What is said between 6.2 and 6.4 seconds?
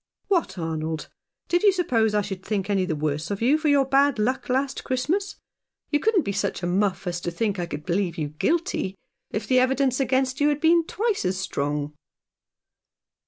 be